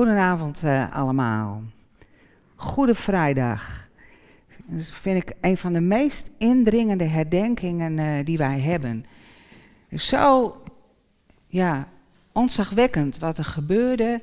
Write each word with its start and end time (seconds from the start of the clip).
Goedenavond 0.00 0.62
uh, 0.64 0.96
allemaal. 0.96 1.62
Goede 2.56 2.94
Vrijdag. 2.94 3.88
Dat 4.66 4.86
vind 4.86 5.22
ik 5.22 5.36
een 5.40 5.56
van 5.56 5.72
de 5.72 5.80
meest 5.80 6.26
indringende 6.38 7.04
herdenkingen 7.04 7.98
uh, 7.98 8.24
die 8.24 8.36
wij 8.36 8.60
hebben. 8.60 9.06
Zo, 9.96 10.56
ja, 11.46 11.88
ontzagwekkend 12.32 13.18
wat 13.18 13.38
er 13.38 13.44
gebeurde 13.44 14.22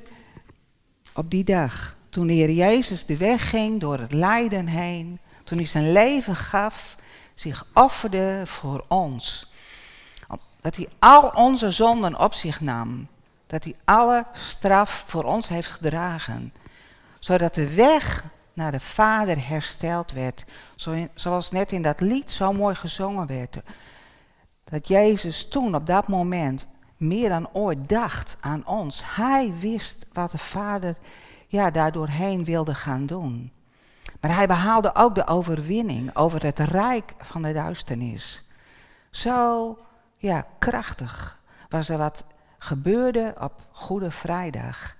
op 1.14 1.30
die 1.30 1.44
dag. 1.44 1.96
Toen 2.10 2.26
de 2.26 2.32
Heer 2.32 2.50
Jezus 2.50 3.04
de 3.04 3.16
weg 3.16 3.50
ging 3.50 3.80
door 3.80 3.98
het 3.98 4.12
lijden 4.12 4.66
heen. 4.66 5.18
Toen 5.44 5.58
hij 5.58 5.66
zijn 5.66 5.92
leven 5.92 6.36
gaf, 6.36 6.96
zich 7.34 7.66
offerde 7.74 8.42
voor 8.44 8.84
ons. 8.88 9.52
Dat 10.60 10.76
hij 10.76 10.88
al 10.98 11.28
onze 11.34 11.70
zonden 11.70 12.20
op 12.20 12.34
zich 12.34 12.60
nam 12.60 13.08
dat 13.48 13.64
hij 13.64 13.76
alle 13.84 14.26
straf 14.32 15.04
voor 15.06 15.24
ons 15.24 15.48
heeft 15.48 15.70
gedragen. 15.70 16.52
Zodat 17.18 17.54
de 17.54 17.74
weg 17.74 18.24
naar 18.52 18.72
de 18.72 18.80
Vader 18.80 19.48
hersteld 19.48 20.12
werd. 20.12 20.44
Zoals 21.14 21.50
net 21.50 21.72
in 21.72 21.82
dat 21.82 22.00
lied 22.00 22.32
zo 22.32 22.52
mooi 22.52 22.74
gezongen 22.74 23.26
werd. 23.26 23.60
Dat 24.64 24.88
Jezus 24.88 25.48
toen 25.48 25.74
op 25.74 25.86
dat 25.86 26.08
moment 26.08 26.68
meer 26.96 27.28
dan 27.28 27.48
ooit 27.52 27.88
dacht 27.88 28.36
aan 28.40 28.66
ons. 28.66 29.02
Hij 29.04 29.54
wist 29.60 30.06
wat 30.12 30.30
de 30.30 30.38
Vader 30.38 30.96
ja, 31.46 31.70
daardoorheen 31.70 32.44
wilde 32.44 32.74
gaan 32.74 33.06
doen. 33.06 33.52
Maar 34.20 34.34
hij 34.34 34.46
behaalde 34.46 34.94
ook 34.94 35.14
de 35.14 35.26
overwinning 35.26 36.16
over 36.16 36.44
het 36.44 36.58
rijk 36.58 37.14
van 37.18 37.42
de 37.42 37.52
duisternis. 37.52 38.48
Zo 39.10 39.76
ja, 40.16 40.46
krachtig 40.58 41.40
was 41.68 41.88
er 41.88 41.98
wat 41.98 42.24
gebeurde 42.58 43.34
op 43.40 43.52
Goede 43.70 44.10
Vrijdag. 44.10 44.96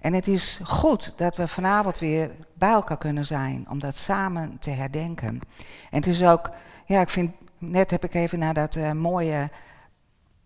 En 0.00 0.12
het 0.12 0.28
is 0.28 0.60
goed 0.62 1.12
dat 1.16 1.36
we 1.36 1.48
vanavond 1.48 1.98
weer 1.98 2.30
bij 2.54 2.70
elkaar 2.70 2.98
kunnen 2.98 3.26
zijn 3.26 3.66
om 3.68 3.78
dat 3.78 3.96
samen 3.96 4.58
te 4.58 4.70
herdenken. 4.70 5.40
En 5.90 5.96
het 5.96 6.06
is 6.06 6.22
ook, 6.22 6.50
ja, 6.86 7.00
ik 7.00 7.08
vind, 7.08 7.34
net 7.58 7.90
heb 7.90 8.04
ik 8.04 8.14
even 8.14 8.38
naar 8.38 8.54
dat 8.54 8.76
uh, 8.76 8.92
mooie 8.92 9.50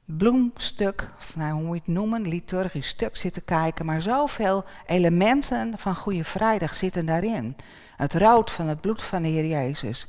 bloemstuk, 0.05 1.09
of 1.17 1.37
nou, 1.37 1.53
hoe 1.53 1.63
moet 1.63 1.75
je 1.75 1.83
het 1.85 1.95
noemen, 1.95 2.29
liturgisch 2.29 2.89
stuk 2.89 3.17
zitten 3.17 3.45
kijken. 3.45 3.87
Maar 3.87 4.01
zoveel 4.01 4.65
elementen 4.87 5.79
van 5.79 5.95
Goede 5.97 6.25
Vrijdag 6.25 6.75
zitten 6.75 7.07
daarin. 7.07 7.57
Het 7.97 8.15
rood 8.15 8.51
van 8.51 8.69
het 8.69 8.81
bloed 8.81 9.03
van 9.03 9.23
de 9.23 9.29
Heer 9.29 9.47
Jezus, 9.47 10.07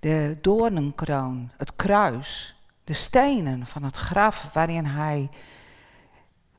de 0.00 0.38
doornenkroon, 0.40 1.50
het 1.56 1.76
kruis, 1.76 2.56
de 2.84 2.92
stenen 2.92 3.66
van 3.66 3.82
het 3.82 3.96
graf 3.96 4.48
waarin 4.52 4.84
hij 4.84 5.28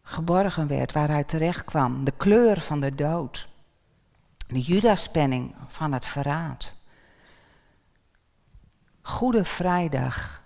geborgen 0.10 0.68
werd, 0.68 0.92
waar 0.92 1.10
hij 1.10 1.24
terecht 1.24 1.64
kwam, 1.64 2.04
de 2.04 2.14
kleur 2.18 2.60
van 2.60 2.80
de 2.80 2.96
dood, 2.96 3.50
de 4.48 4.62
judaspenning 4.62 5.56
van 5.68 5.92
het 5.94 6.06
verraad. 6.06 6.76
Goede 9.02 9.44
Vrijdag, 9.44 10.42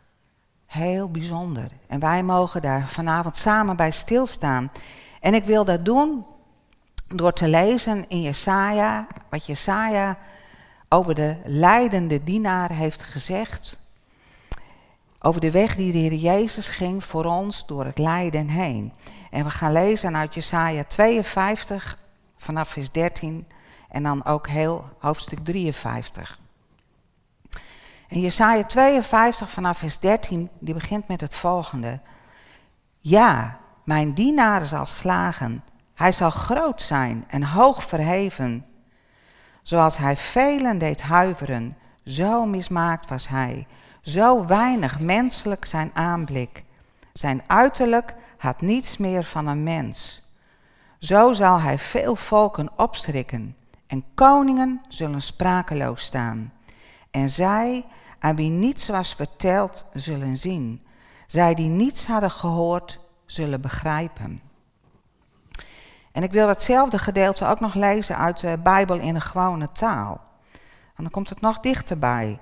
heel 0.65 1.11
bijzonder. 1.11 1.71
En 1.87 1.99
wij 1.99 2.23
mogen 2.23 2.61
daar 2.61 2.89
vanavond 2.89 3.37
samen 3.37 3.75
bij 3.75 3.91
stilstaan. 3.91 4.71
En 5.19 5.33
ik 5.33 5.43
wil 5.43 5.65
dat 5.65 5.85
doen 5.85 6.25
door 7.07 7.33
te 7.33 7.47
lezen 7.47 8.09
in 8.09 8.21
Jesaja, 8.21 9.07
wat 9.29 9.45
Jesaja 9.45 10.17
over 10.89 11.15
de 11.15 11.37
leidende 11.43 12.23
dienaar 12.23 12.71
heeft 12.71 13.03
gezegd. 13.03 13.80
Over 15.23 15.41
de 15.41 15.51
weg 15.51 15.75
die 15.75 15.91
de 15.91 15.97
Heer 15.97 16.13
Jezus 16.13 16.69
ging 16.69 17.03
voor 17.03 17.25
ons 17.25 17.65
door 17.65 17.85
het 17.85 17.97
lijden 17.97 18.47
heen. 18.47 18.93
En 19.29 19.43
we 19.43 19.49
gaan 19.49 19.71
lezen 19.71 20.15
uit 20.15 20.33
Jesaja 20.33 20.83
52 20.83 21.97
vanaf 22.37 22.69
vers 22.69 22.91
13 22.91 23.47
en 23.89 24.03
dan 24.03 24.25
ook 24.25 24.47
heel 24.47 24.89
hoofdstuk 24.99 25.39
53. 25.43 26.39
En 28.07 28.19
Jesaja 28.19 28.63
52 28.63 29.49
vanaf 29.49 29.77
vers 29.77 29.99
13, 29.99 30.49
die 30.59 30.73
begint 30.73 31.07
met 31.07 31.21
het 31.21 31.35
volgende. 31.35 31.99
Ja, 32.99 33.59
mijn 33.83 34.13
dienaar 34.13 34.65
zal 34.65 34.85
slagen. 34.85 35.63
Hij 35.93 36.11
zal 36.11 36.29
groot 36.29 36.81
zijn 36.81 37.25
en 37.27 37.43
hoog 37.43 37.83
verheven. 37.83 38.65
Zoals 39.63 39.97
hij 39.97 40.17
velen 40.17 40.77
deed 40.77 41.01
huiveren, 41.01 41.77
zo 42.05 42.45
mismaakt 42.45 43.09
was 43.09 43.27
hij. 43.27 43.67
Zo 44.01 44.45
weinig 44.45 44.99
menselijk 44.99 45.65
zijn 45.65 45.91
aanblik. 45.93 46.63
Zijn 47.13 47.43
uiterlijk 47.47 48.15
had 48.37 48.61
niets 48.61 48.97
meer 48.97 49.23
van 49.23 49.47
een 49.47 49.63
mens. 49.63 50.29
Zo 50.99 51.33
zal 51.33 51.59
hij 51.61 51.77
veel 51.77 52.15
volken 52.15 52.69
opstrikken 52.75 53.55
en 53.87 54.03
koningen 54.15 54.81
zullen 54.87 55.21
sprakeloos 55.21 56.01
staan. 56.01 56.53
En 57.11 57.29
zij, 57.29 57.85
aan 58.19 58.35
wie 58.35 58.49
niets 58.49 58.87
was 58.87 59.13
verteld, 59.15 59.85
zullen 59.93 60.37
zien. 60.37 60.85
Zij 61.27 61.53
die 61.53 61.69
niets 61.69 62.05
hadden 62.05 62.31
gehoord, 62.31 62.99
zullen 63.25 63.61
begrijpen. 63.61 64.41
En 66.11 66.23
ik 66.23 66.31
wil 66.31 66.47
datzelfde 66.47 66.97
gedeelte 66.97 67.45
ook 67.45 67.59
nog 67.59 67.73
lezen 67.73 68.17
uit 68.17 68.39
de 68.39 68.59
Bijbel 68.63 68.97
in 68.97 69.15
een 69.15 69.21
gewone 69.21 69.71
taal. 69.71 70.21
En 70.95 71.03
dan 71.03 71.09
komt 71.09 71.29
het 71.29 71.41
nog 71.41 71.59
dichterbij. 71.59 72.39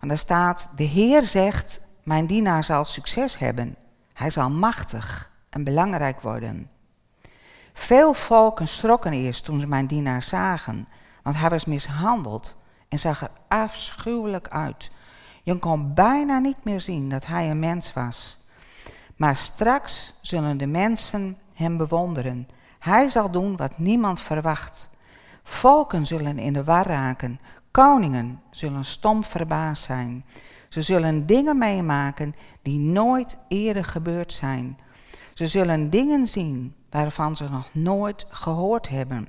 En 0.00 0.08
daar 0.08 0.18
staat, 0.18 0.68
de 0.76 0.84
Heer 0.84 1.24
zegt, 1.24 1.80
mijn 2.02 2.26
dienaar 2.26 2.64
zal 2.64 2.84
succes 2.84 3.38
hebben. 3.38 3.76
Hij 4.12 4.30
zal 4.30 4.50
machtig 4.50 5.30
en 5.50 5.64
belangrijk 5.64 6.20
worden. 6.20 6.70
Veel 7.72 8.14
volken 8.14 8.68
schrokken 8.68 9.12
eerst 9.12 9.44
toen 9.44 9.60
ze 9.60 9.66
mijn 9.66 9.86
dienaar 9.86 10.22
zagen, 10.22 10.88
want 11.22 11.36
hij 11.36 11.48
was 11.48 11.64
mishandeld 11.64 12.56
en 12.88 12.98
zag 12.98 13.22
er 13.22 13.30
afschuwelijk 13.48 14.48
uit. 14.48 14.90
Je 15.42 15.58
kon 15.58 15.94
bijna 15.94 16.38
niet 16.38 16.64
meer 16.64 16.80
zien 16.80 17.08
dat 17.08 17.26
hij 17.26 17.50
een 17.50 17.58
mens 17.58 17.92
was. 17.92 18.44
Maar 19.16 19.36
straks 19.36 20.14
zullen 20.20 20.56
de 20.56 20.66
mensen 20.66 21.38
hem 21.54 21.76
bewonderen. 21.76 22.48
Hij 22.78 23.08
zal 23.08 23.30
doen 23.30 23.56
wat 23.56 23.78
niemand 23.78 24.20
verwacht. 24.20 24.88
Volken 25.42 26.06
zullen 26.06 26.38
in 26.38 26.52
de 26.52 26.64
war 26.64 26.86
raken, 26.86 27.40
koningen 27.70 28.42
zullen 28.50 28.84
stom 28.84 29.24
verbaasd 29.24 29.82
zijn. 29.82 30.24
Ze 30.68 30.82
zullen 30.82 31.26
dingen 31.26 31.58
meemaken 31.58 32.34
die 32.62 32.78
nooit 32.78 33.36
eerder 33.48 33.84
gebeurd 33.84 34.32
zijn. 34.32 34.78
Ze 35.34 35.46
zullen 35.46 35.90
dingen 35.90 36.26
zien 36.26 36.74
waarvan 36.90 37.36
ze 37.36 37.48
nog 37.48 37.74
nooit 37.74 38.26
gehoord 38.28 38.88
hebben. 38.88 39.26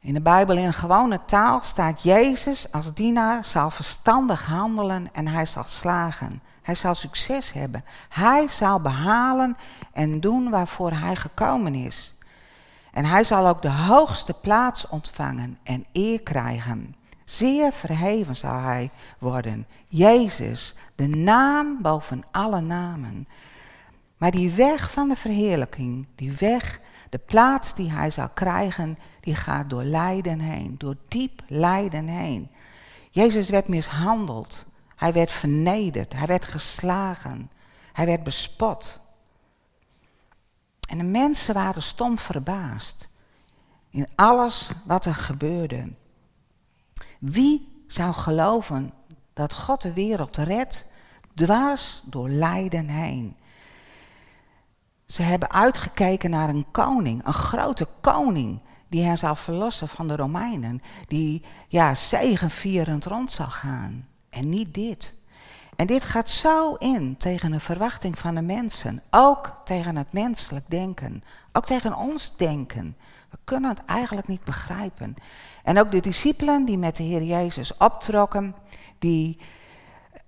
In 0.00 0.14
de 0.14 0.20
Bijbel 0.20 0.56
in 0.56 0.72
gewone 0.72 1.24
taal 1.24 1.60
staat 1.62 2.02
Jezus 2.02 2.72
als 2.72 2.94
dienaar 2.94 3.44
zal 3.44 3.70
verstandig 3.70 4.46
handelen 4.46 5.08
en 5.12 5.28
hij 5.28 5.46
zal 5.46 5.64
slagen. 5.66 6.42
Hij 6.62 6.74
zal 6.74 6.94
succes 6.94 7.52
hebben. 7.52 7.84
Hij 8.08 8.48
zal 8.48 8.80
behalen 8.80 9.56
en 9.92 10.20
doen 10.20 10.50
waarvoor 10.50 10.92
hij 10.92 11.16
gekomen 11.16 11.74
is. 11.74 12.13
En 12.94 13.04
hij 13.04 13.24
zal 13.24 13.48
ook 13.48 13.62
de 13.62 13.70
hoogste 13.70 14.34
plaats 14.34 14.88
ontvangen 14.88 15.58
en 15.62 15.86
eer 15.92 16.22
krijgen. 16.22 16.94
Zeer 17.24 17.72
verheven 17.72 18.36
zal 18.36 18.60
hij 18.60 18.90
worden. 19.18 19.66
Jezus, 19.88 20.74
de 20.94 21.06
naam 21.06 21.82
boven 21.82 22.22
alle 22.30 22.60
namen. 22.60 23.28
Maar 24.16 24.30
die 24.30 24.50
weg 24.50 24.92
van 24.92 25.08
de 25.08 25.16
verheerlijking, 25.16 26.06
die 26.14 26.32
weg, 26.32 26.80
de 27.10 27.18
plaats 27.18 27.74
die 27.74 27.90
hij 27.90 28.10
zal 28.10 28.28
krijgen, 28.28 28.98
die 29.20 29.34
gaat 29.34 29.70
door 29.70 29.84
lijden 29.84 30.40
heen, 30.40 30.74
door 30.78 30.96
diep 31.08 31.42
lijden 31.46 32.08
heen. 32.08 32.50
Jezus 33.10 33.48
werd 33.48 33.68
mishandeld, 33.68 34.66
hij 34.96 35.12
werd 35.12 35.32
vernederd, 35.32 36.12
hij 36.12 36.26
werd 36.26 36.44
geslagen, 36.44 37.50
hij 37.92 38.06
werd 38.06 38.22
bespot. 38.22 39.00
En 40.86 40.98
de 40.98 41.04
mensen 41.04 41.54
waren 41.54 41.82
stom 41.82 42.18
verbaasd 42.18 43.08
in 43.90 44.08
alles 44.14 44.70
wat 44.84 45.04
er 45.04 45.14
gebeurde. 45.14 45.92
Wie 47.18 47.84
zou 47.86 48.12
geloven 48.12 48.92
dat 49.32 49.54
God 49.54 49.82
de 49.82 49.92
wereld 49.92 50.36
redt 50.36 50.86
dwars 51.34 52.02
door 52.04 52.28
lijden 52.28 52.88
heen? 52.88 53.36
Ze 55.06 55.22
hebben 55.22 55.50
uitgekeken 55.50 56.30
naar 56.30 56.48
een 56.48 56.66
koning, 56.70 57.26
een 57.26 57.32
grote 57.32 57.88
koning, 58.00 58.60
die 58.88 59.04
hen 59.04 59.18
zal 59.18 59.34
verlossen 59.34 59.88
van 59.88 60.08
de 60.08 60.16
Romeinen, 60.16 60.82
die 61.06 61.42
ja, 61.68 61.94
zegevierend 61.94 63.04
rond 63.04 63.32
zal 63.32 63.46
gaan. 63.46 64.08
En 64.30 64.48
niet 64.48 64.74
dit. 64.74 65.14
En 65.76 65.86
dit 65.86 66.04
gaat 66.04 66.30
zo 66.30 66.74
in 66.74 67.16
tegen 67.16 67.50
de 67.50 67.60
verwachting 67.60 68.18
van 68.18 68.34
de 68.34 68.42
mensen, 68.42 69.02
ook 69.10 69.56
tegen 69.64 69.96
het 69.96 70.12
menselijk 70.12 70.64
denken, 70.68 71.22
ook 71.52 71.66
tegen 71.66 71.96
ons 71.96 72.36
denken. 72.36 72.96
We 73.30 73.38
kunnen 73.44 73.70
het 73.70 73.84
eigenlijk 73.86 74.28
niet 74.28 74.44
begrijpen. 74.44 75.14
En 75.62 75.78
ook 75.78 75.90
de 75.90 76.00
discipelen 76.00 76.64
die 76.64 76.78
met 76.78 76.96
de 76.96 77.02
Heer 77.02 77.22
Jezus 77.22 77.76
optrokken, 77.76 78.54
die 78.98 79.38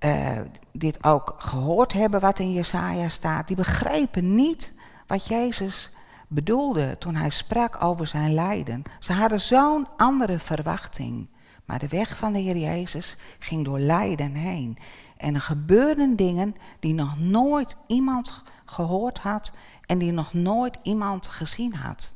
uh, 0.01 0.41
dit 0.73 1.05
ook 1.05 1.35
gehoord 1.39 1.93
hebben 1.93 2.21
wat 2.21 2.39
in 2.39 2.53
Jesaja 2.53 3.09
staat, 3.09 3.47
die 3.47 3.57
begrepen 3.57 4.35
niet 4.35 4.75
wat 5.07 5.27
Jezus 5.27 5.91
bedoelde 6.29 6.99
toen 6.99 7.15
hij 7.15 7.31
sprak 7.31 7.83
over 7.83 8.07
zijn 8.07 8.35
lijden. 8.35 8.83
Ze 9.01 9.13
hadden 9.13 9.41
zo'n 9.41 9.89
andere 9.97 10.39
verwachting. 10.39 11.29
Maar 11.65 11.79
de 11.79 11.89
weg 11.89 12.17
van 12.17 12.33
de 12.33 12.39
Heer 12.39 12.57
Jezus 12.57 13.17
ging 13.39 13.65
door 13.65 13.79
lijden 13.79 14.35
heen. 14.35 14.79
En 15.17 15.35
er 15.35 15.41
gebeurden 15.41 16.17
dingen 16.17 16.57
die 16.81 16.95
nog 16.95 17.19
nooit 17.19 17.77
iemand 17.87 18.43
gehoord 18.65 19.19
had 19.19 19.53
en 19.87 19.99
die 19.99 20.13
nog 20.13 20.33
nooit 20.33 20.79
iemand 20.83 21.29
gezien 21.29 21.75
had. 21.75 22.15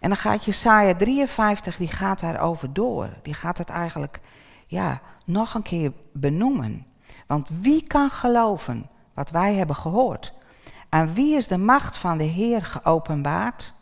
En 0.00 0.08
dan 0.08 0.18
gaat 0.18 0.44
Jesaja 0.44 0.94
53, 0.94 1.76
die 1.76 1.88
gaat 1.88 2.20
daarover 2.20 2.72
door. 2.72 3.16
Die 3.22 3.34
gaat 3.34 3.58
het 3.58 3.68
eigenlijk 3.68 4.20
ja, 4.66 5.00
nog 5.24 5.54
een 5.54 5.62
keer 5.62 5.92
benoemen. 6.12 6.86
Want 7.26 7.48
wie 7.48 7.86
kan 7.86 8.10
geloven 8.10 8.90
wat 9.14 9.30
wij 9.30 9.54
hebben 9.54 9.76
gehoord? 9.76 10.34
Aan 10.88 11.14
wie 11.14 11.36
is 11.36 11.46
de 11.46 11.58
macht 11.58 11.96
van 11.96 12.18
de 12.18 12.24
Heer 12.24 12.64
geopenbaard? 12.64 13.74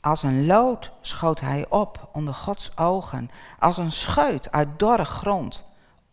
Als 0.00 0.22
een 0.22 0.46
lood 0.46 0.92
schoot 1.00 1.40
hij 1.40 1.66
op 1.68 2.08
onder 2.12 2.34
Gods 2.34 2.76
ogen, 2.76 3.30
als 3.58 3.76
een 3.78 3.90
scheut 3.90 4.52
uit 4.52 4.78
dorre 4.78 5.04
grond. 5.04 5.67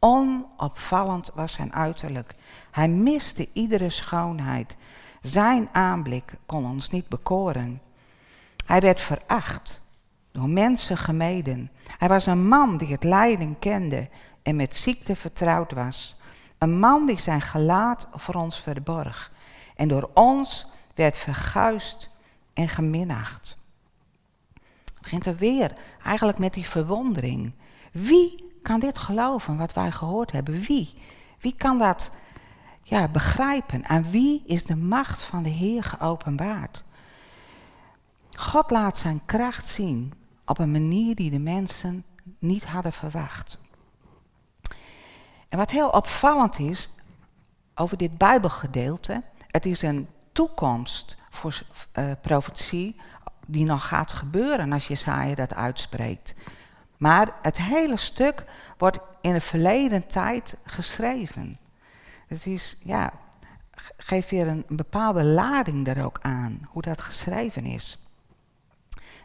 Onopvallend 0.06 1.32
was 1.34 1.54
zijn 1.54 1.74
uiterlijk. 1.74 2.36
Hij 2.72 2.88
miste 2.88 3.48
iedere 3.54 3.90
schoonheid. 3.90 4.78
Zijn 5.22 5.70
aanblik 5.72 6.34
kon 6.46 6.66
ons 6.66 6.90
niet 6.90 7.08
bekoren. 7.08 7.82
Hij 8.66 8.80
werd 8.80 9.00
veracht, 9.00 9.82
door 10.32 10.50
mensen 10.50 10.98
gemeden. 10.98 11.72
Hij 11.98 12.08
was 12.08 12.26
een 12.26 12.48
man 12.48 12.78
die 12.78 12.92
het 12.92 13.04
lijden 13.04 13.60
kende 13.60 14.10
en 14.42 14.56
met 14.56 14.76
ziekte 14.76 15.16
vertrouwd 15.16 15.72
was. 15.72 16.20
Een 16.58 16.80
man 16.80 17.06
die 17.06 17.20
zijn 17.20 17.42
gelaat 17.42 18.08
voor 18.14 18.36
ons 18.36 18.60
verborg 18.60 19.32
en 19.76 19.88
door 19.88 20.10
ons 20.14 20.68
werd 20.96 21.18
verguist 21.18 22.10
en 22.54 22.68
geminacht. 22.68 23.58
Het 24.84 25.02
begint 25.02 25.26
er 25.26 25.36
weer 25.36 25.74
eigenlijk 26.04 26.38
met 26.38 26.54
die 26.54 26.68
verwondering. 26.68 27.54
Wie 27.92 28.45
kan 28.66 28.80
dit 28.80 28.98
geloven 28.98 29.58
wat 29.58 29.74
wij 29.74 29.92
gehoord 29.92 30.32
hebben? 30.32 30.62
Wie? 30.62 30.94
Wie 31.40 31.56
kan 31.58 31.78
dat 31.80 32.12
ja, 32.84 33.08
begrijpen? 33.08 33.86
Aan 33.86 34.10
wie 34.10 34.44
is 34.46 34.64
de 34.64 34.76
macht 34.76 35.24
van 35.24 35.44
de 35.44 35.50
Heer 35.50 35.84
geopenbaard? 35.84 36.84
God 38.36 38.72
laat 38.72 38.98
zijn 38.98 39.22
kracht 39.26 39.68
zien 39.68 40.14
op 40.46 40.60
een 40.60 40.72
manier 40.72 41.16
die 41.16 41.32
de 41.32 41.40
mensen 41.40 42.04
niet 42.40 42.66
hadden 42.66 42.94
verwacht. 42.94 43.58
En 45.50 45.58
wat 45.58 45.72
heel 45.72 45.90
opvallend 45.90 46.60
is 46.60 46.90
over 47.76 47.98
dit 47.98 48.18
Bijbelgedeelte, 48.18 49.24
het 49.48 49.66
is 49.66 49.82
een 49.82 50.08
toekomst 50.32 51.18
voor 51.30 51.62
uh, 51.94 52.12
profetie 52.22 52.96
die 53.46 53.66
nog 53.66 53.88
gaat 53.88 54.12
gebeuren 54.12 54.72
als 54.72 54.88
Jesaja 54.88 55.36
dat 55.36 55.54
uitspreekt. 55.54 56.36
Maar 56.98 57.34
het 57.42 57.58
hele 57.58 57.98
stuk 57.98 58.46
wordt 58.78 59.00
in 59.22 59.34
de 59.34 59.42
verleden 59.42 60.08
tijd 60.08 60.56
geschreven. 60.64 61.60
Het 62.28 62.46
is, 62.46 62.78
ja, 62.84 63.14
geeft 63.98 64.30
weer 64.30 64.48
een, 64.48 64.64
een 64.68 64.76
bepaalde 64.76 65.24
lading 65.24 65.88
er 65.88 66.06
ook 66.06 66.20
aan, 66.22 66.60
hoe 66.70 66.82
dat 66.82 67.02
geschreven 67.02 67.66
is. 67.66 68.00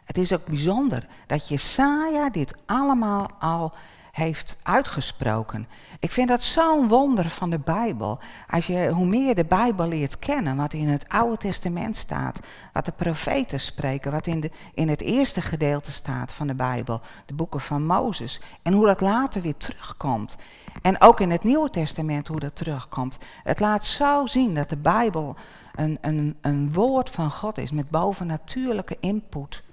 Het 0.03 0.17
is 0.17 0.33
ook 0.33 0.45
bijzonder 0.45 1.07
dat 1.27 1.47
Jesaja 1.47 2.29
dit 2.29 2.55
allemaal 2.65 3.31
al 3.39 3.73
heeft 4.11 4.57
uitgesproken. 4.63 5.67
Ik 5.99 6.11
vind 6.11 6.27
dat 6.27 6.43
zo'n 6.43 6.87
wonder 6.87 7.29
van 7.29 7.49
de 7.49 7.59
Bijbel. 7.59 8.19
Als 8.49 8.67
je, 8.67 8.89
hoe 8.89 9.05
meer 9.05 9.35
de 9.35 9.45
Bijbel 9.45 9.87
leert 9.87 10.19
kennen, 10.19 10.55
wat 10.55 10.73
in 10.73 10.87
het 10.87 11.09
Oude 11.09 11.37
Testament 11.37 11.97
staat, 11.97 12.39
wat 12.73 12.85
de 12.85 12.91
profeten 12.91 13.59
spreken, 13.59 14.11
wat 14.11 14.27
in, 14.27 14.39
de, 14.39 14.51
in 14.73 14.89
het 14.89 15.01
eerste 15.01 15.41
gedeelte 15.41 15.91
staat 15.91 16.33
van 16.33 16.47
de 16.47 16.55
Bijbel, 16.55 17.01
de 17.25 17.33
boeken 17.33 17.59
van 17.59 17.85
Mozes, 17.85 18.41
en 18.61 18.73
hoe 18.73 18.85
dat 18.85 19.01
later 19.01 19.41
weer 19.41 19.57
terugkomt. 19.57 20.37
En 20.81 21.01
ook 21.01 21.19
in 21.19 21.31
het 21.31 21.43
Nieuwe 21.43 21.69
Testament 21.69 22.27
hoe 22.27 22.39
dat 22.39 22.55
terugkomt. 22.55 23.17
Het 23.43 23.59
laat 23.59 23.85
zo 23.85 24.25
zien 24.25 24.55
dat 24.55 24.69
de 24.69 24.77
Bijbel 24.77 25.35
een, 25.75 25.97
een, 26.01 26.37
een 26.41 26.73
woord 26.73 27.09
van 27.09 27.31
God 27.31 27.57
is 27.57 27.71
met 27.71 27.89
bovennatuurlijke 27.89 28.97
input. 28.99 29.63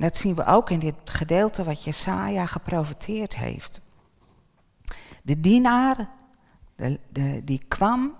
Dat 0.00 0.16
zien 0.16 0.34
we 0.34 0.46
ook 0.46 0.70
in 0.70 0.78
dit 0.78 0.94
gedeelte 1.04 1.64
wat 1.64 1.84
Jesaja 1.84 2.46
geprofiteerd 2.46 3.36
heeft. 3.36 3.80
De 5.22 5.40
dienaar, 5.40 6.08
de, 7.08 7.44
die 7.44 7.64
kwam 7.68 8.16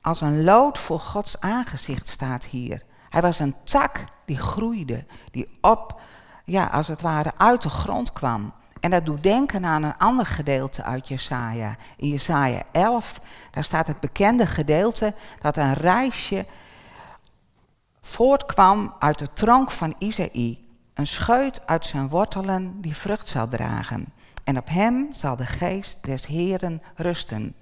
als 0.00 0.20
een 0.20 0.44
lood 0.44 0.78
voor 0.78 1.00
Gods 1.00 1.40
aangezicht, 1.40 2.08
staat 2.08 2.44
hier. 2.44 2.82
Hij 3.08 3.20
was 3.20 3.38
een 3.38 3.54
tak 3.64 4.04
die 4.24 4.36
groeide, 4.36 5.06
die 5.30 5.58
op, 5.60 6.00
ja, 6.44 6.66
als 6.66 6.88
het 6.88 7.00
ware 7.00 7.32
uit 7.36 7.62
de 7.62 7.68
grond 7.68 8.12
kwam. 8.12 8.52
En 8.80 8.90
dat 8.90 9.06
doet 9.06 9.22
denken 9.22 9.64
aan 9.64 9.82
een 9.82 9.98
ander 9.98 10.26
gedeelte 10.26 10.82
uit 10.82 11.08
Jesaja. 11.08 11.76
In 11.96 12.08
Jesaja 12.08 12.62
11, 12.72 13.20
daar 13.50 13.64
staat 13.64 13.86
het 13.86 14.00
bekende 14.00 14.46
gedeelte 14.46 15.14
dat 15.40 15.56
een 15.56 15.74
reisje 15.74 16.46
voortkwam 18.00 18.94
uit 18.98 19.18
de 19.18 19.32
tronk 19.32 19.70
van 19.70 19.94
Isaïe. 19.98 20.68
Een 21.00 21.06
scheut 21.06 21.66
uit 21.66 21.86
zijn 21.86 22.08
wortelen 22.08 22.80
die 22.80 22.96
vrucht 22.96 23.28
zal 23.28 23.48
dragen. 23.48 24.06
En 24.44 24.58
op 24.58 24.68
hem 24.68 25.08
zal 25.12 25.36
de 25.36 25.46
geest 25.46 26.04
des 26.04 26.26
Heeren 26.26 26.82
rusten. 26.94 27.54